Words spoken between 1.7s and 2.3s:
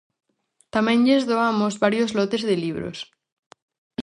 varios